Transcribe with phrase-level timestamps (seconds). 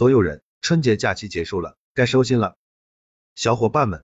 [0.00, 2.56] 所有人，春节假期结束了，该收心了。
[3.34, 4.02] 小伙伴们，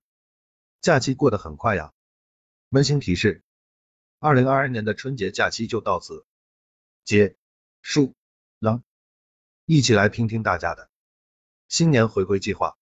[0.79, 1.91] 假期过得很快呀。
[2.69, 3.43] 温馨提示，
[4.19, 6.23] 二零二二年的春节假期就到此
[7.03, 7.35] 结
[7.81, 8.13] 束
[8.59, 8.83] 了，
[9.65, 10.91] 一起来听听大家的
[11.67, 12.77] 新年回归计划。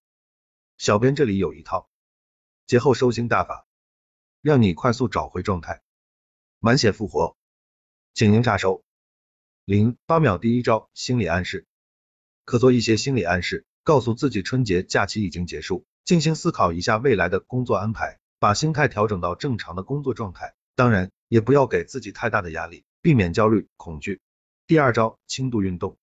[0.77, 1.89] 小编这里有一套
[2.67, 3.65] 节后收心大法，
[4.41, 5.81] 让你快速找回状态，
[6.59, 7.37] 满血复活。
[8.13, 8.83] 请您查收。
[9.63, 11.65] 零八秒第一招，心理暗示。
[12.45, 20.53] 可做一些心理暗示，告诉自己春节假期已经结束，静心思考一下未来的工作安排，把心态调整到正常的工作状态。
[20.75, 24.21] 当然，也不要给自己太大的压力，避免焦虑、恐惧。
[24.67, 25.97] 第二招，轻度运动，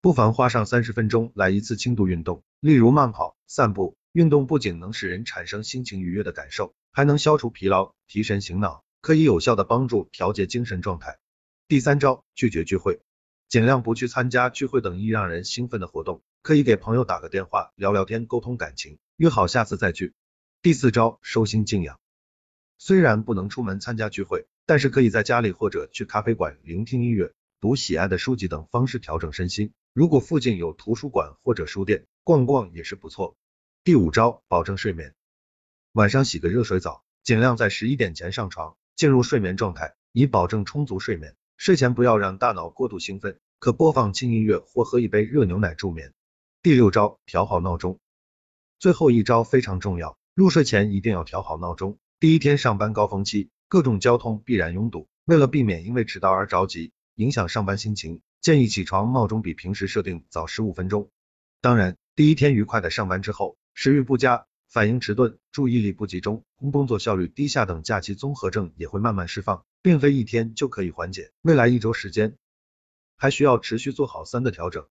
[0.00, 3.96] 不妨花上三十分钟来一次轻度运动，例如慢跑、散步。
[4.12, 11.18] 运动不仅能使人产生心情愉悦的感受，还能消除疲劳、提神醒脑，可以有效的帮助调节精神状态。
[11.68, 13.00] 第三招，拒绝聚会。
[13.50, 20.14] 尽量不去参加聚会等易让人兴奋的活动，可以给朋友打个电话聊聊天，沟通感情，约好下次再聚。
[20.62, 21.98] 第四招，收心静养。
[22.78, 29.72] 虽然不能出门参加聚会，但是可以在家里或者去咖啡馆聆听音乐、读喜爱的书籍等方式调整身心。
[29.92, 33.36] 如果附近有图书馆或者书店，逛逛也是不错。
[33.82, 35.12] 第五招，保证睡眠。
[35.90, 41.34] 晚上洗个热水澡，尽量在十一点前上床，进入睡眠状态，以保证充足睡眠。
[41.56, 46.14] 睡前不要让大脑过度兴奋，可播放轻音乐或喝一杯热牛奶助眠。
[46.62, 47.98] 第六招，调好闹钟。
[48.78, 51.98] 最后一招非常重要，入睡前一定要调好闹钟。
[52.20, 61.10] 第一天上班高峰期，各种交通必然拥堵，为了避免因为迟到而着急，影响上班心情，建议起床闹钟比平时设定早十五分钟。
[61.60, 64.46] 当然，第一天愉快的上班之后，食欲不佳。
[64.70, 71.32] 反应迟钝、注意力不集中、工作效率低下等假期综合症也会慢慢释放，并非一天就可以缓解。
[71.42, 72.36] 未来一周时间
[73.20, 74.88] 还需要持续做好三个调整：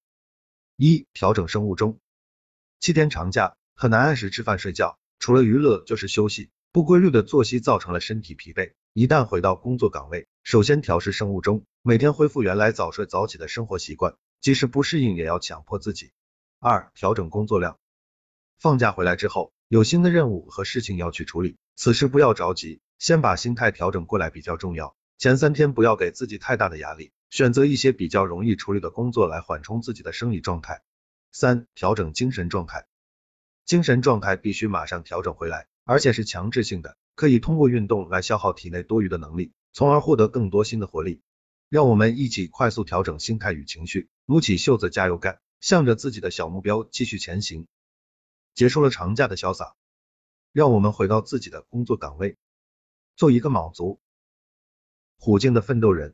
[0.77, 1.99] 一、调整生物钟。
[2.79, 8.73] 七天长假很难按时吃饭睡觉，除了娱乐就是休息，不规律的作息造成了身体疲惫。
[8.93, 16.11] 一旦回到工作岗位，首先调试生物钟，每天恢复原来早睡早起的生活习惯，即使不适应也要强迫自己。
[16.59, 17.79] 二、调整工作量。
[18.59, 19.51] 放假回来之后。
[19.69, 24.95] 有新的任务和事情要去处理，此时不要着急，先把心态调整过来比较重要。
[25.19, 30.83] 前三天不要给自己太大的压力，选择一些比较容易处理的工作来缓冲自己的生理状态。
[31.31, 32.87] 三、调整精神状态，
[33.65, 41.21] 精神状态必须马上调整回来，而且是强制性的，可以通过运动来消耗体内多余的能力，从而获得更多新的活力。
[41.69, 47.67] 让我们一起快速调整心态与情绪，撸起袖子加油干，向着自己的小目标继续前行。
[48.55, 49.75] 结束了长假的潇洒，
[50.51, 52.37] 让我们回到自己的工作岗位，
[53.15, 53.99] 做一个卯足、
[55.19, 56.07] 虎劲的奋斗人。